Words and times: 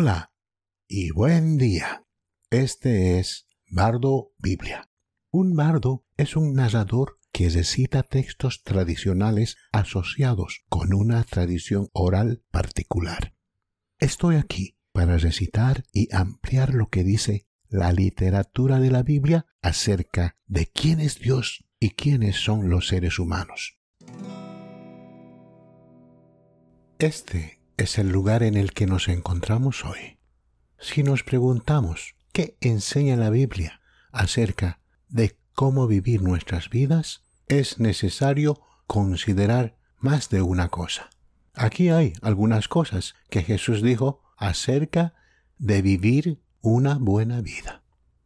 Hola 0.00 0.32
y 0.86 1.10
buen 1.10 1.58
día. 1.58 2.04
Este 2.50 3.18
es 3.18 3.48
Bardo 3.68 4.30
Biblia. 4.38 4.88
Un 5.32 5.56
bardo 5.56 6.06
es 6.16 6.36
un 6.36 6.54
narrador 6.54 7.18
que 7.32 7.48
recita 7.50 8.04
textos 8.04 8.62
tradicionales 8.62 9.56
asociados 9.72 10.62
con 10.68 10.94
una 10.94 11.24
tradición 11.24 11.88
oral 11.92 12.44
particular. 12.52 13.34
Estoy 13.98 14.36
aquí 14.36 14.78
para 14.92 15.18
recitar 15.18 15.82
y 15.92 16.14
ampliar 16.14 16.74
lo 16.74 16.90
que 16.90 17.02
dice 17.02 17.48
la 17.68 17.92
literatura 17.92 18.78
de 18.78 18.92
la 18.92 19.02
Biblia 19.02 19.46
acerca 19.62 20.36
de 20.46 20.66
quién 20.66 21.00
es 21.00 21.18
Dios 21.18 21.64
y 21.80 21.90
quiénes 21.90 22.36
son 22.36 22.70
los 22.70 22.86
seres 22.86 23.18
humanos. 23.18 23.80
Este 27.00 27.57
es 27.78 27.96
el 27.96 28.10
lugar 28.10 28.42
en 28.42 28.56
el 28.56 28.72
que 28.72 28.86
nos 28.86 29.08
encontramos 29.08 29.84
hoy. 29.84 30.18
Si 30.78 31.04
nos 31.04 31.22
preguntamos 31.22 32.16
qué 32.32 32.56
enseña 32.60 33.16
la 33.16 33.30
Biblia 33.30 33.80
acerca 34.10 34.80
de 35.08 35.38
cómo 35.54 35.86
vivir 35.86 36.22
nuestras 36.22 36.70
vidas, 36.70 37.22
es 37.46 37.78
necesario 37.78 38.60
considerar 38.86 39.78
más 39.98 40.28
de 40.28 40.42
una 40.42 40.68
cosa. 40.68 41.08
Aquí 41.54 41.88
hay 41.88 42.14
algunas 42.20 42.66
cosas 42.68 43.14
que 43.30 43.42
Jesús 43.42 43.80
dijo 43.80 44.22
acerca 44.36 45.14
de 45.58 45.80
vivir 45.80 46.42
una 46.60 46.94
buena 46.96 47.40
vida. 47.40 47.82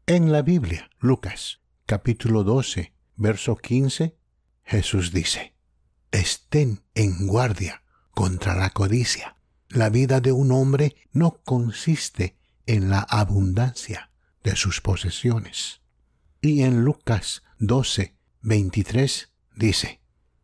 En 0.07 0.32
la 0.32 0.43
Biblia, 0.43 0.91
Lucas 0.98 1.60
capítulo 1.84 2.43
12, 2.43 2.95
verso 3.16 3.57
15, 3.57 4.16
Jesús 4.65 5.12
dice, 5.12 5.55
Estén 6.10 6.82
en 6.95 7.27
guardia 7.27 7.82
contra 8.12 8.55
la 8.55 8.71
codicia 8.71 9.37
la 9.72 9.88
vida 9.88 10.20
de 10.20 10.32
un 10.32 10.52
hombre 10.52 10.96
no 11.12 11.40
consiste 11.44 12.36
en 12.66 12.90
la 12.90 13.01
abundancia 13.01 14.10
de 14.45 14.54
sus 14.54 14.80
posesiones. 14.80 15.80
Y 16.40 16.62
en 16.62 16.84
Lucas 16.84 17.42
12, 17.59 18.14
23 18.42 19.32
dice, 19.56 20.01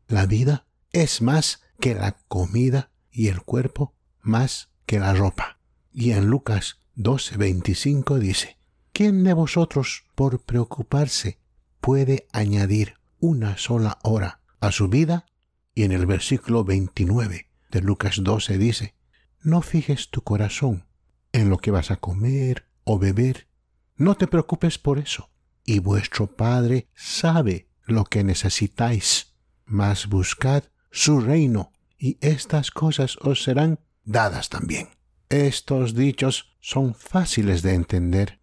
la 0.07 0.27
vida 0.27 0.67
es 0.93 1.21
más 1.21 1.63
que 1.79 1.95
la 1.95 2.13
comida 2.29 2.91
y 3.11 3.29
el 3.29 3.43
cuerpo 3.43 3.95
más 4.23 4.71
que 4.87 4.99
la 4.99 5.13
ropa. 5.13 5.59
Y 5.93 6.13
en 6.13 6.27
Lucas 6.27 6.81
12, 6.95 7.37
25 7.37 8.19
dice, 8.19 8.57
¿quién 8.93 9.25
de 9.25 9.35
vosotros 9.35 10.05
por 10.15 10.43
preocuparse 10.43 11.39
puede 11.81 12.27
añadir 12.33 12.95
una 13.21 13.59
sola 13.59 13.99
hora 14.03 14.41
a 14.61 14.73
su 14.73 14.89
vida? 14.89 15.27
Y 15.75 15.83
en 15.83 15.93
el 15.93 16.07
versículo 16.07 16.65
29 16.65 17.51
de 17.71 17.81
Lucas 17.83 18.21
12 18.23 18.57
dice, 18.57 18.98
no 19.43 19.63
fijes 19.63 20.11
tu 20.11 20.23
corazón 20.23 20.85
en 21.33 21.51
lo 21.51 21.59
que 21.59 21.71
vas 21.71 21.91
a 21.91 21.97
comer 21.97 22.67
o 22.85 22.99
beber. 22.99 23.49
No 23.97 24.17
te 24.17 24.27
preocupes 24.27 24.79
por 24.79 24.99
eso. 24.99 25.31
Y 25.65 25.81
vuestro 25.81 26.35
Padre 26.37 26.89
sabe 26.95 27.69
lo 27.85 28.05
que 28.05 28.25
necesitáis. 28.25 29.35
Mas 29.67 30.09
buscad 30.09 30.65
su 30.91 31.21
reino, 31.21 31.73
y 31.99 32.17
estas 32.21 32.71
cosas 32.71 33.17
os 33.21 33.43
serán 33.43 33.81
dadas 34.05 34.49
también. 34.49 34.89
Estos 35.29 35.95
dichos 35.95 36.57
son 36.61 36.95
fáciles 36.95 37.63
de 37.63 37.75
entender, 37.75 38.41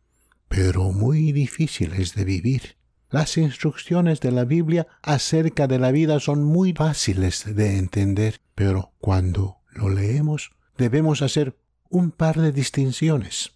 pero 0.47 0.91
muy 0.91 1.31
difíciles 1.31 2.13
de 2.13 2.25
vivir. 2.25 2.77
Las 3.09 3.37
instrucciones 3.37 4.19
de 4.19 4.31
la 4.31 4.45
Biblia 4.45 4.87
acerca 5.01 5.67
de 5.67 5.79
la 5.79 5.91
vida 5.91 6.19
son 6.19 6.43
muy 6.43 6.73
fáciles 6.73 7.43
de 7.55 7.77
entender, 7.77 8.41
pero 8.53 8.93
cuando 8.99 9.61
lo 9.71 9.89
leemos 9.89 10.51
debemos 10.77 11.21
hacer 11.21 11.57
un 11.89 12.11
par 12.11 12.39
de 12.39 12.51
distinciones. 12.51 13.53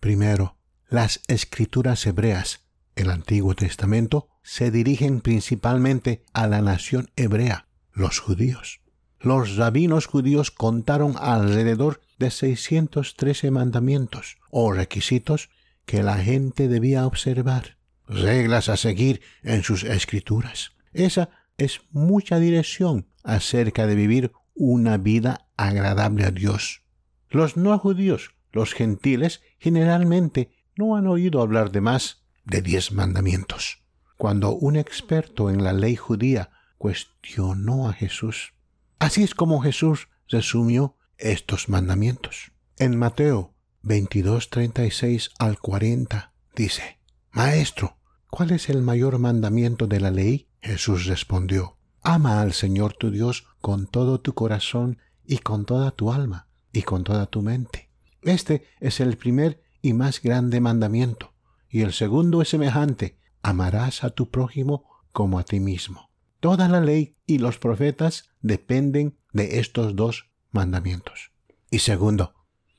Primero, 0.00 0.56
las 0.88 1.20
escrituras 1.28 2.06
hebreas, 2.06 2.60
el 2.94 3.10
Antiguo 3.10 3.54
Testamento, 3.54 4.28
se 4.42 4.70
dirigen 4.70 5.20
principalmente 5.20 6.22
a 6.32 6.46
la 6.46 6.60
nación 6.60 7.10
hebrea, 7.16 7.66
los 7.92 8.20
judíos. 8.20 8.80
Los 9.18 9.56
rabinos 9.56 10.06
judíos 10.06 10.50
contaron 10.50 11.14
alrededor 11.18 12.02
de 12.18 12.30
613 12.30 13.50
mandamientos 13.50 14.36
o 14.50 14.72
requisitos 14.72 15.48
que 15.86 16.02
la 16.02 16.18
gente 16.18 16.68
debía 16.68 17.06
observar, 17.06 17.78
reglas 18.06 18.68
a 18.68 18.76
seguir 18.76 19.22
en 19.42 19.62
sus 19.62 19.82
escrituras. 19.84 20.72
Esa 20.92 21.30
es 21.56 21.80
mucha 21.90 22.38
dirección 22.38 23.08
acerca 23.22 23.86
de 23.86 23.94
vivir 23.94 24.32
una 24.54 24.96
vida 24.96 25.48
agradable 25.56 26.24
a 26.24 26.30
Dios. 26.30 26.82
Los 27.28 27.56
no 27.56 27.76
judíos, 27.78 28.34
los 28.52 28.72
gentiles, 28.72 29.42
generalmente 29.58 30.50
no 30.76 30.96
han 30.96 31.06
oído 31.06 31.40
hablar 31.40 31.70
de 31.70 31.80
más 31.80 32.24
de 32.44 32.62
diez 32.62 32.92
mandamientos. 32.92 33.82
Cuando 34.16 34.52
un 34.52 34.76
experto 34.76 35.50
en 35.50 35.64
la 35.64 35.72
ley 35.72 35.96
judía 35.96 36.50
cuestionó 36.78 37.88
a 37.88 37.92
Jesús, 37.92 38.54
así 38.98 39.22
es 39.22 39.34
como 39.34 39.60
Jesús 39.60 40.08
resumió 40.28 40.96
estos 41.18 41.68
mandamientos. 41.68 42.52
En 42.78 42.96
Mateo 42.96 43.54
22, 43.82 44.50
36 44.50 45.30
al 45.38 45.58
40 45.58 46.32
dice, 46.54 46.98
Maestro, 47.32 47.98
¿cuál 48.30 48.52
es 48.52 48.68
el 48.68 48.82
mayor 48.82 49.18
mandamiento 49.18 49.86
de 49.86 50.00
la 50.00 50.10
ley? 50.10 50.48
Jesús 50.62 51.06
respondió, 51.06 51.76
Ama 52.06 52.42
al 52.42 52.52
Señor 52.52 52.92
tu 52.92 53.10
Dios 53.10 53.46
con 53.62 53.86
todo 53.86 54.20
tu 54.20 54.34
corazón 54.34 54.98
y 55.26 55.38
con 55.38 55.64
toda 55.64 55.90
tu 55.90 56.12
alma 56.12 56.48
y 56.70 56.82
con 56.82 57.02
toda 57.02 57.24
tu 57.24 57.40
mente. 57.40 57.88
Este 58.20 58.66
es 58.78 59.00
el 59.00 59.16
primer 59.16 59.62
y 59.80 59.94
más 59.94 60.20
grande 60.20 60.60
mandamiento. 60.60 61.32
Y 61.66 61.80
el 61.80 61.94
segundo 61.94 62.42
es 62.42 62.50
semejante, 62.50 63.18
amarás 63.42 64.04
a 64.04 64.10
tu 64.10 64.30
prójimo 64.30 64.84
como 65.12 65.38
a 65.38 65.44
ti 65.44 65.60
mismo. 65.60 66.10
Toda 66.40 66.68
la 66.68 66.82
ley 66.82 67.16
y 67.26 67.38
los 67.38 67.56
profetas 67.56 68.28
dependen 68.42 69.16
de 69.32 69.58
estos 69.58 69.96
dos 69.96 70.28
mandamientos. 70.52 71.32
Y 71.70 71.78
segundo, 71.78 72.34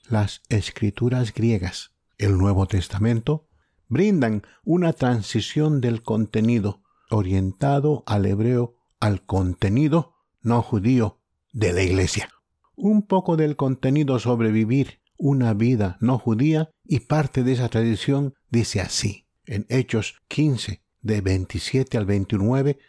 las 0.07 0.43
escrituras 0.49 1.33
griegas, 1.33 1.93
el 2.19 2.37
Nuevo 2.37 2.67
Testamento, 2.67 3.47
brindan 3.87 4.43
una 4.63 4.93
transición 4.93 5.81
del 5.81 6.03
contenido 6.03 6.83
orientado 7.09 8.03
al 8.05 8.27
hebreo 8.27 8.75
al 9.05 9.23
contenido 9.23 10.15
no 10.41 10.63
judío 10.63 11.19
de 11.53 11.73
la 11.73 11.83
Iglesia. 11.83 12.27
Un 12.75 13.05
poco 13.05 13.37
del 13.37 13.55
contenido 13.55 14.17
sobre 14.17 14.49
vivir 14.51 14.99
una 15.15 15.53
vida 15.53 15.97
no 16.01 16.17
judía 16.17 16.71
y 16.83 17.01
parte 17.01 17.43
de 17.43 17.53
esa 17.53 17.69
tradición 17.69 18.33
dice 18.49 18.81
así. 18.81 19.27
En 19.45 19.67
Hechos 19.69 20.15
15, 20.27 20.81
de 21.03 21.21
27 21.21 21.99
al 21.99 22.07
29, 22.07 22.79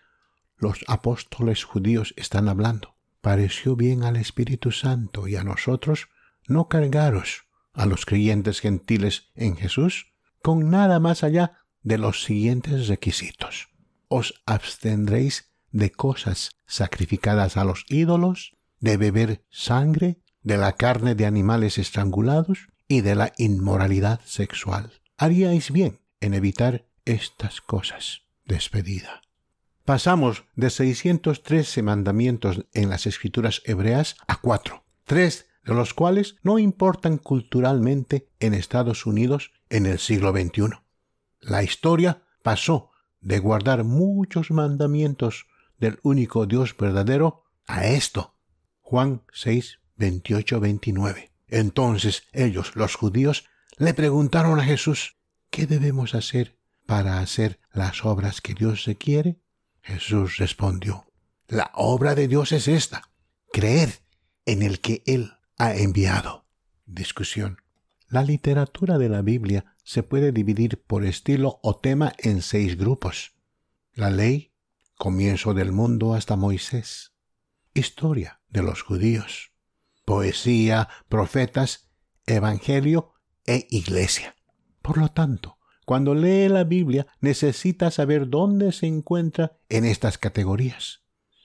los 0.57 0.87
apóstoles 0.89 1.65
judíos 1.65 2.15
están 2.17 2.49
hablando. 2.49 2.97
Pareció 3.21 3.77
bien 3.77 4.03
al 4.03 4.17
Espíritu 4.17 4.73
Santo 4.73 5.29
y 5.29 5.37
a 5.37 5.45
nosotros 5.45 6.09
no 6.49 6.69
cargaros 6.69 7.45
a 7.75 7.85
los 7.85 8.07
creyentes 8.07 8.61
gentiles 8.61 9.29
en 9.35 9.55
Jesús 9.57 10.15
con 10.41 10.71
nada 10.71 10.99
más 10.99 11.23
allá 11.23 11.61
de 11.83 11.99
los 11.99 12.25
siguientes 12.25 12.89
requisitos. 12.89 13.69
Os 14.09 14.43
abstendréis 14.47 15.53
de 15.77 15.91
cosas 15.91 16.57
sacrificadas 16.67 17.57
a 17.57 17.65
los 17.65 17.85
ídolos, 17.89 18.57
de 18.81 18.97
beber 18.97 19.45
sangre, 19.51 20.21
de 20.43 20.57
la 20.57 20.73
carne 20.73 21.15
de 21.15 21.27
animales 21.27 21.79
estrangulados 21.79 22.69
y 22.89 23.03
de 23.03 23.15
la 23.15 23.33
inmoralidad 23.37 24.21
sexual. 24.25 24.93
Haríais 25.19 25.71
bien 25.71 26.01
en 26.21 26.35
evitar 26.35 26.87
estas 27.05 27.61
cosas. 27.61 28.23
Despedida. 28.45 29.23
Pasamos 29.85 30.45
de 30.55 30.71
613 30.71 31.83
mandamientos 31.83 32.65
en 32.73 32.89
las 32.89 33.07
escrituras 33.07 33.61
hebreas 33.65 34.17
a 34.27 34.41
cuatro, 34.41 34.85
tres 35.05 35.47
de 35.65 35.75
los 35.75 35.95
cuales 35.95 36.37
no 36.43 36.59
importan 36.59 37.19
culturalmente 37.19 38.31
en 38.41 38.55
Estados 38.55 39.05
Unidos 39.05 39.53
en 39.69 39.85
el 39.87 39.99
siglo 39.99 40.33
XXI. 40.33 40.71
La 41.41 41.63
historia 41.63 42.23
pasó 42.43 42.93
de 43.21 43.41
guardar 43.41 43.85
muchos 43.85 44.51
mandamientos 44.51 45.47
del 45.79 45.99
único 46.03 46.47
Dios 46.47 46.77
verdadero 46.77 47.45
a 47.67 47.87
esto. 47.87 48.37
Juan 48.81 49.23
6, 49.33 49.81
28, 49.97 50.61
29. 50.61 51.33
Entonces 51.49 52.25
ellos, 52.33 52.77
los 52.77 52.95
judíos, 52.95 53.47
le 53.77 53.95
preguntaron 53.95 54.59
a 54.61 54.65
Jesús, 54.65 55.17
¿qué 55.51 55.67
debemos 55.67 56.15
hacer 56.15 56.59
para 56.87 57.21
hacer 57.21 57.61
las 57.73 58.05
obras 58.05 58.41
que 58.41 58.55
Dios 58.55 58.85
requiere? 58.85 59.41
Jesús 59.83 60.39
respondió, 60.39 61.07
la 61.47 61.71
obra 61.75 62.15
de 62.15 62.27
Dios 62.27 62.53
es 62.53 62.67
esta, 62.69 63.11
creer 63.53 64.01
en 64.47 64.63
el 64.63 64.81
que 64.81 65.03
Él 65.07 65.33
ha 65.59 65.75
enviado. 65.75 66.47
Discusión. 66.87 67.59
La 68.09 68.23
literatura 68.23 68.99
de 68.99 69.09
la 69.09 69.23
Biblia 69.23 69.77
se 69.85 70.03
puede 70.03 70.33
dividir 70.33 70.83
por 70.83 71.05
estilo 71.05 71.59
o 71.63 71.77
tema 71.77 72.13
en 72.19 72.43
seis 72.43 72.77
grupos. 72.77 73.35
La 73.93 74.11
ley, 74.11 74.53
comienzo 74.97 75.55
del 75.55 75.73
mundo 75.73 76.15
hasta 76.15 76.37
Moisés, 76.37 77.13
historia 77.75 78.41
de 78.49 78.63
los 78.63 78.83
judíos, 78.83 79.53
poesía, 80.05 80.89
profetas 81.09 81.91
Evangelio 82.27 83.13
e 83.47 83.67
Iglesia. 83.71 84.35
Por 84.83 84.99
lo 84.99 85.09
tanto, 85.09 85.59
cuando 85.85 86.15
lee 86.15 86.49
la 86.49 86.65
Biblia 86.65 87.07
necesita 87.21 87.91
saber 87.91 88.29
dónde 88.29 88.73
se 88.73 88.87
encuentra 88.87 89.59
en 89.69 89.85
estas 89.85 90.19
categorías. 90.19 91.03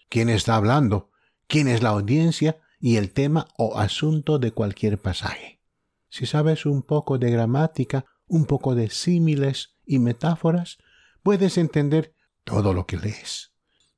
¿Quién 0.09 0.30
está 0.30 0.56
hablando? 0.56 1.12
¿Quién 1.47 1.68
es 1.68 1.83
la 1.83 1.89
audiencia? 1.89 2.59
Y 2.80 2.95
el 2.95 3.12
tema 3.12 3.47
o 3.57 3.77
asunto 3.77 4.39
de 4.39 4.51
cualquier 4.51 4.97
pasaje. 4.97 5.62
Si 6.09 6.25
sabes 6.25 6.65
un 6.65 6.81
poco 6.81 7.19
de 7.19 7.30
gramática, 7.30 8.06
un 8.27 8.45
poco 8.45 8.74
de 8.74 8.89
símiles 8.89 9.77
y 9.86 10.00
metáforas, 10.00 10.80
puedes 11.21 11.57
entender 11.57 12.15
todo 12.43 12.73
lo 12.73 12.85
que 12.85 12.97
lees. 12.97 13.51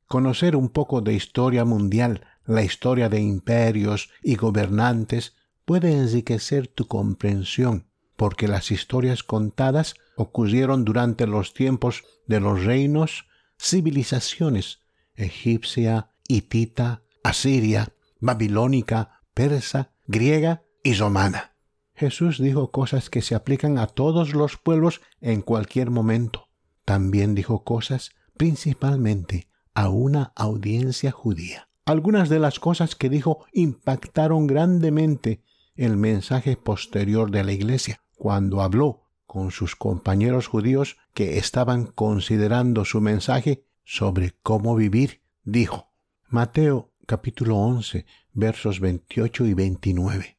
Conocer 0.08 0.56
un 0.56 0.70
poco 0.70 1.02
de 1.02 1.14
historia 1.14 1.66
mundial, 1.66 2.26
la 2.46 2.64
historia 2.64 3.10
de 3.10 3.22
imperios 3.22 4.10
y 4.22 4.36
gobernantes, 4.36 5.36
puede 5.66 5.94
enriquecer 5.94 6.68
tu 6.68 6.88
comprensión, 6.88 7.88
porque 8.16 8.48
las 8.48 8.72
historias 8.72 9.24
contadas 9.24 9.96
ocurrieron 10.16 10.86
durante 10.86 11.26
los 11.26 11.54
tiempos 11.54 12.04
de 12.28 12.40
los 12.40 12.64
reinos, 12.64 13.26
civilizaciones 13.58 14.84
egipcia, 15.16 16.12
hitita, 16.28 17.04
asiria, 17.24 17.94
babilónica, 18.20 19.22
persa, 19.34 19.92
griega 20.08 20.64
y 20.84 20.94
romana. 20.96 21.56
Jesús 21.96 22.40
dijo 22.40 22.72
cosas 22.72 23.10
que 23.10 23.22
se 23.22 23.36
aplican 23.36 23.78
a 23.78 23.88
todos 23.88 24.34
los 24.34 24.58
pueblos 24.58 25.02
en 25.22 25.42
cualquier 25.42 25.92
momento. 25.92 26.50
También 26.86 27.36
dijo 27.36 27.64
cosas 27.64 28.12
principalmente 28.38 29.48
a 29.74 29.90
una 29.90 30.34
audiencia 30.36 31.12
judía. 31.12 31.70
Algunas 31.86 32.30
de 32.30 32.40
las 32.40 32.60
cosas 32.60 32.96
que 32.96 33.10
dijo 33.10 33.46
impactaron 33.52 34.48
grandemente 34.48 35.44
el 35.76 35.98
mensaje 35.98 36.56
posterior 36.56 37.32
de 37.32 37.44
la 37.44 37.52
iglesia, 37.52 38.02
cuando 38.16 38.62
habló 38.62 39.04
con 39.26 39.52
sus 39.52 39.76
compañeros 39.76 40.48
judíos 40.48 40.98
que 41.14 41.38
estaban 41.38 41.88
considerando 41.88 42.86
su 42.86 43.02
mensaje 43.02 43.66
sobre 43.84 44.36
cómo 44.44 44.76
vivir, 44.76 45.22
dijo. 45.44 45.92
Mateo 46.30 46.94
capítulo 47.06 47.58
11 47.58 48.06
versos 48.34 48.80
28 48.80 49.46
y 49.46 49.54
29. 49.54 50.38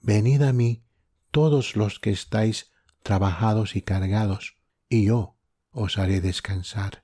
Venid 0.00 0.42
a 0.42 0.52
mí 0.52 0.84
todos 1.30 1.76
los 1.76 1.98
que 1.98 2.10
estáis 2.10 2.70
trabajados 3.02 3.76
y 3.76 3.82
cargados, 3.82 4.56
y 4.88 5.06
yo 5.06 5.36
os 5.70 5.98
haré 5.98 6.20
descansar. 6.20 7.03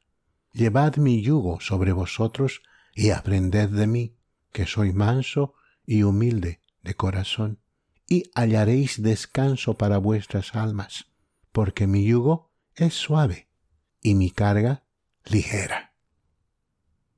Llevad 0.52 0.96
mi 0.96 1.22
yugo 1.22 1.60
sobre 1.60 1.92
vosotros 1.92 2.62
y 2.94 3.10
aprended 3.10 3.68
de 3.68 3.86
mí, 3.86 4.16
que 4.52 4.66
soy 4.66 4.92
manso 4.92 5.54
y 5.86 6.02
humilde 6.02 6.60
de 6.82 6.94
corazón, 6.94 7.60
y 8.08 8.30
hallaréis 8.34 9.02
descanso 9.02 9.74
para 9.74 9.98
vuestras 9.98 10.54
almas, 10.54 11.06
porque 11.52 11.86
mi 11.86 12.04
yugo 12.04 12.50
es 12.74 12.94
suave 12.94 13.48
y 14.02 14.14
mi 14.14 14.30
carga 14.30 14.84
ligera. 15.24 15.94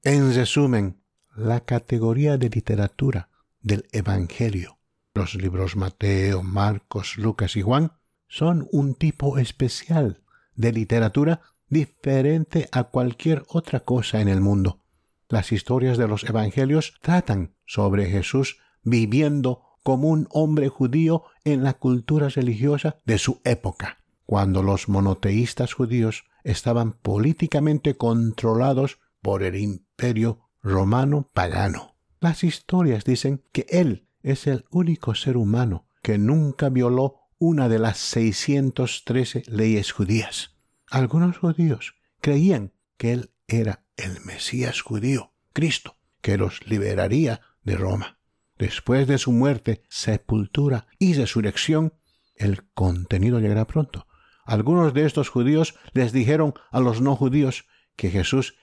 En 0.02 0.34
resumen, 0.34 1.02
la 1.34 1.64
categoría 1.64 2.36
de 2.36 2.50
literatura 2.50 3.30
del 3.60 3.86
Evangelio 3.92 4.78
los 5.14 5.34
libros 5.34 5.76
Mateo, 5.76 6.42
Marcos, 6.42 7.18
Lucas 7.18 7.56
y 7.56 7.62
Juan 7.62 7.92
son 8.28 8.66
un 8.72 8.94
tipo 8.94 9.38
especial 9.38 10.22
de 10.54 10.72
literatura 10.72 11.42
diferente 11.72 12.68
a 12.70 12.84
cualquier 12.84 13.44
otra 13.48 13.80
cosa 13.80 14.20
en 14.20 14.28
el 14.28 14.42
mundo. 14.42 14.82
Las 15.30 15.52
historias 15.52 15.96
de 15.96 16.06
los 16.06 16.22
Evangelios 16.24 16.92
tratan 17.00 17.54
sobre 17.64 18.10
Jesús 18.10 18.58
viviendo 18.82 19.62
como 19.82 20.08
un 20.08 20.28
hombre 20.30 20.68
judío 20.68 21.24
en 21.44 21.64
la 21.64 21.72
cultura 21.72 22.28
religiosa 22.28 22.96
de 23.06 23.16
su 23.16 23.40
época, 23.44 23.96
cuando 24.26 24.62
los 24.62 24.90
monoteístas 24.90 25.72
judíos 25.72 26.24
estaban 26.44 26.92
políticamente 26.92 27.96
controlados 27.96 28.98
por 29.22 29.42
el 29.42 29.56
imperio 29.56 30.50
romano 30.62 31.30
pagano. 31.32 31.96
Las 32.20 32.44
historias 32.44 33.04
dicen 33.04 33.44
que 33.50 33.64
él 33.70 34.08
es 34.22 34.46
el 34.46 34.66
único 34.70 35.14
ser 35.14 35.38
humano 35.38 35.86
que 36.02 36.18
nunca 36.18 36.68
violó 36.68 37.22
una 37.38 37.70
de 37.70 37.78
las 37.78 37.96
613 37.96 39.44
leyes 39.46 39.90
judías. 39.90 40.52
Algunos 40.92 41.38
judíos 41.38 41.94
creían 42.20 42.74
que 42.98 43.14
él 43.14 43.30
era 43.48 43.86
el 43.96 44.20
Mesías 44.26 44.82
judío, 44.82 45.32
Cristo, 45.54 45.96
que 46.20 46.36
los 46.36 46.66
liberaría 46.66 47.40
de 47.62 47.76
Roma. 47.78 48.18
Después 48.58 49.06
de 49.06 49.16
su 49.16 49.32
muerte, 49.32 49.84
sepultura 49.88 50.88
y 50.98 51.14
resurrección, 51.14 51.94
el 52.36 52.70
contenido 52.74 53.40
llegará 53.40 53.66
pronto. 53.66 54.06
Algunos 54.44 54.92
de 54.92 55.06
estos 55.06 55.30
judíos 55.30 55.76
les 55.94 56.12
dijeron 56.12 56.52
a 56.70 56.80
los 56.80 57.00
no 57.00 57.16
judíos 57.16 57.64
que 57.96 58.10
Jesús 58.10 58.58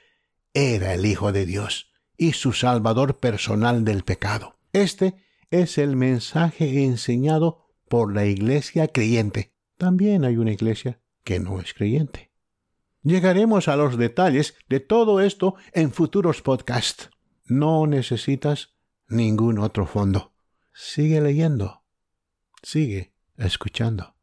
era 0.54 0.94
el 0.94 1.08
Hijo 1.08 1.32
de 1.32 1.48
Dios 1.48 1.92
y 2.16 2.34
su 2.34 2.54
Salvador 2.54 3.18
personal 3.18 3.84
del 3.84 4.04
pecado. 4.04 4.60
Este 4.72 5.16
es 5.50 5.80
el 5.80 5.96
mensaje 5.96 6.84
enseñado 6.84 7.66
por 7.88 8.14
la 8.14 8.28
iglesia 8.28 8.88
creyente. 8.88 9.56
También 9.80 10.26
hay 10.26 10.38
una 10.38 10.52
iglesia 10.52 11.02
que 11.24 11.40
no 11.40 11.60
es 11.60 11.74
creyente. 11.74 12.32
Llegaremos 13.04 13.68
a 13.68 13.76
los 13.76 13.98
detalles 13.98 14.56
de 14.68 14.80
todo 14.80 15.22
esto 15.22 15.56
en 15.74 15.92
futuros 15.92 16.42
podcasts. 16.42 17.10
No 17.46 17.88
necesitas 17.88 18.74
ningún 19.08 19.60
otro 19.60 19.86
fondo. 19.86 20.34
Sigue 20.74 21.22
leyendo. 21.22 21.84
Sigue 22.62 23.14
escuchando. 23.38 24.16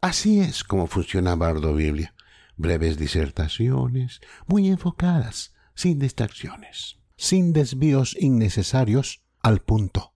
Así 0.00 0.40
es 0.40 0.64
como 0.64 0.86
funciona 0.86 1.34
Bardo 1.36 1.74
Biblia. 1.74 2.14
Breves 2.56 2.96
disertaciones, 2.96 4.20
muy 4.46 4.68
enfocadas, 4.68 5.54
sin 5.74 5.98
distracciones 5.98 6.98
sin 7.16 7.52
desvíos 7.52 8.16
innecesarios, 8.18 9.22
al 9.40 9.60
punto. 9.60 10.12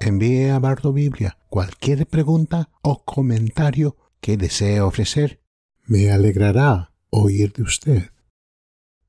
Envíe 0.00 0.50
a 0.50 0.58
Bardo 0.58 0.92
Biblia 0.92 1.38
cualquier 1.48 2.06
pregunta 2.06 2.68
o 2.82 3.04
comentario 3.04 3.96
que 4.20 4.36
desee 4.36 4.80
ofrecer. 4.80 5.40
Me 5.86 6.10
alegrará 6.10 6.90
oír 7.10 7.52
de 7.52 7.62
usted. 7.62 8.10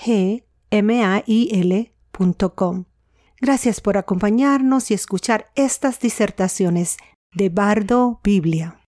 gmail.com. 0.72 2.86
Gracias 3.42 3.80
por 3.80 3.98
acompañarnos 3.98 4.92
y 4.92 4.94
escuchar 4.94 5.48
estas 5.56 6.00
disertaciones 6.00 6.98
de 7.34 7.50
Bardo 7.50 8.20
Biblia. 8.24 8.80